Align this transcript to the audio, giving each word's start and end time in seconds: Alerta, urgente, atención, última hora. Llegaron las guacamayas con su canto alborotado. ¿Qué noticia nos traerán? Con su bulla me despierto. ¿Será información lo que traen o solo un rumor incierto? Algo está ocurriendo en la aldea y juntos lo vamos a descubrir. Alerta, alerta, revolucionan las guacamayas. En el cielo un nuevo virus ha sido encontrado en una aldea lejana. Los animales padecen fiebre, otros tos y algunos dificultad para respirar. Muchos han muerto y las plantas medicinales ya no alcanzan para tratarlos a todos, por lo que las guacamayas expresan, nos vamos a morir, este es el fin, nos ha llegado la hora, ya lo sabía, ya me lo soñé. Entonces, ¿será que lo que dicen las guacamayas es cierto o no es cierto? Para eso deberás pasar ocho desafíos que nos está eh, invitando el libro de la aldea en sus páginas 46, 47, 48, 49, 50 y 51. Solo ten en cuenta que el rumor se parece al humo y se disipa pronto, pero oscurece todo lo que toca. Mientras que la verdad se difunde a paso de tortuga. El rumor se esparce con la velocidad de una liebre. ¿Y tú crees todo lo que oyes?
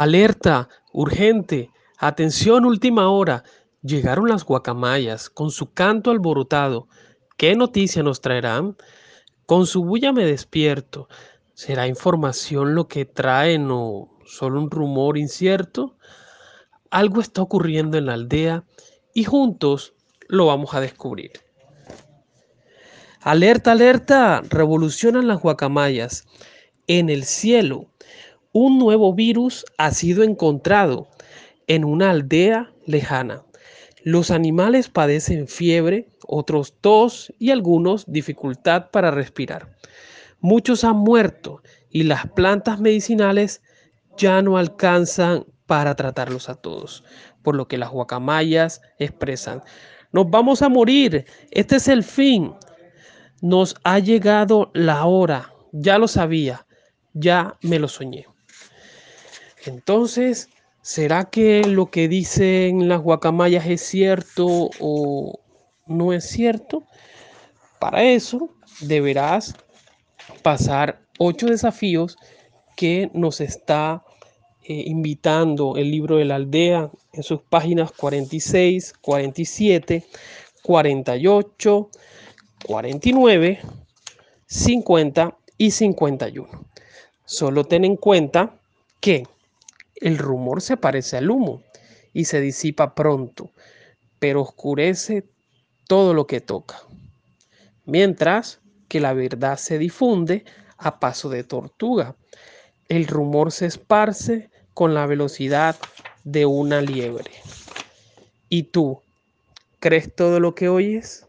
Alerta, 0.00 0.70
urgente, 0.94 1.68
atención, 1.98 2.64
última 2.64 3.10
hora. 3.10 3.44
Llegaron 3.82 4.30
las 4.30 4.46
guacamayas 4.46 5.28
con 5.28 5.50
su 5.50 5.74
canto 5.74 6.10
alborotado. 6.10 6.88
¿Qué 7.36 7.54
noticia 7.54 8.02
nos 8.02 8.22
traerán? 8.22 8.78
Con 9.44 9.66
su 9.66 9.84
bulla 9.84 10.10
me 10.14 10.24
despierto. 10.24 11.06
¿Será 11.52 11.86
información 11.86 12.74
lo 12.74 12.88
que 12.88 13.04
traen 13.04 13.68
o 13.70 14.08
solo 14.24 14.62
un 14.62 14.70
rumor 14.70 15.18
incierto? 15.18 15.98
Algo 16.90 17.20
está 17.20 17.42
ocurriendo 17.42 17.98
en 17.98 18.06
la 18.06 18.14
aldea 18.14 18.64
y 19.12 19.24
juntos 19.24 19.92
lo 20.28 20.46
vamos 20.46 20.72
a 20.72 20.80
descubrir. 20.80 21.32
Alerta, 23.20 23.72
alerta, 23.72 24.40
revolucionan 24.48 25.28
las 25.28 25.42
guacamayas. 25.42 26.24
En 26.86 27.10
el 27.10 27.24
cielo 27.24 27.90
un 28.52 28.78
nuevo 28.78 29.14
virus 29.14 29.64
ha 29.78 29.92
sido 29.92 30.22
encontrado 30.24 31.08
en 31.66 31.84
una 31.84 32.10
aldea 32.10 32.72
lejana. 32.86 33.44
Los 34.02 34.30
animales 34.30 34.88
padecen 34.88 35.46
fiebre, 35.46 36.08
otros 36.26 36.74
tos 36.80 37.32
y 37.38 37.50
algunos 37.50 38.10
dificultad 38.10 38.90
para 38.90 39.10
respirar. 39.10 39.76
Muchos 40.40 40.84
han 40.84 40.96
muerto 40.96 41.62
y 41.90 42.04
las 42.04 42.26
plantas 42.28 42.80
medicinales 42.80 43.62
ya 44.16 44.42
no 44.42 44.56
alcanzan 44.56 45.44
para 45.66 45.94
tratarlos 45.94 46.48
a 46.48 46.56
todos, 46.56 47.04
por 47.42 47.54
lo 47.54 47.68
que 47.68 47.78
las 47.78 47.90
guacamayas 47.90 48.80
expresan, 48.98 49.62
nos 50.12 50.28
vamos 50.28 50.62
a 50.62 50.68
morir, 50.68 51.24
este 51.52 51.76
es 51.76 51.86
el 51.86 52.02
fin, 52.02 52.52
nos 53.40 53.76
ha 53.84 54.00
llegado 54.00 54.72
la 54.74 55.04
hora, 55.04 55.52
ya 55.70 55.98
lo 55.98 56.08
sabía, 56.08 56.66
ya 57.12 57.56
me 57.62 57.78
lo 57.78 57.86
soñé. 57.86 58.26
Entonces, 59.64 60.48
¿será 60.82 61.30
que 61.30 61.64
lo 61.64 61.90
que 61.90 62.08
dicen 62.08 62.88
las 62.88 63.00
guacamayas 63.00 63.66
es 63.66 63.82
cierto 63.82 64.70
o 64.80 65.38
no 65.86 66.12
es 66.12 66.24
cierto? 66.28 66.84
Para 67.78 68.02
eso 68.02 68.50
deberás 68.80 69.54
pasar 70.42 71.00
ocho 71.18 71.46
desafíos 71.46 72.16
que 72.76 73.10
nos 73.12 73.40
está 73.40 74.02
eh, 74.62 74.84
invitando 74.86 75.76
el 75.76 75.90
libro 75.90 76.16
de 76.16 76.24
la 76.24 76.36
aldea 76.36 76.90
en 77.12 77.22
sus 77.22 77.42
páginas 77.42 77.92
46, 77.92 78.94
47, 79.00 80.04
48, 80.62 81.90
49, 82.66 83.60
50 84.46 85.36
y 85.58 85.70
51. 85.70 86.48
Solo 87.24 87.64
ten 87.64 87.84
en 87.84 87.96
cuenta 87.96 88.54
que 89.00 89.26
el 90.00 90.18
rumor 90.18 90.62
se 90.62 90.76
parece 90.76 91.16
al 91.16 91.30
humo 91.30 91.62
y 92.12 92.24
se 92.24 92.40
disipa 92.40 92.94
pronto, 92.94 93.50
pero 94.18 94.42
oscurece 94.42 95.24
todo 95.86 96.14
lo 96.14 96.26
que 96.26 96.40
toca. 96.40 96.80
Mientras 97.84 98.60
que 98.90 99.00
la 99.00 99.12
verdad 99.12 99.56
se 99.56 99.78
difunde 99.78 100.44
a 100.76 100.98
paso 100.98 101.28
de 101.28 101.44
tortuga. 101.44 102.16
El 102.88 103.06
rumor 103.06 103.52
se 103.52 103.66
esparce 103.66 104.50
con 104.74 104.94
la 104.94 105.06
velocidad 105.06 105.76
de 106.24 106.44
una 106.44 106.80
liebre. 106.80 107.30
¿Y 108.48 108.64
tú 108.64 109.00
crees 109.78 110.14
todo 110.14 110.40
lo 110.40 110.54
que 110.54 110.68
oyes? 110.68 111.26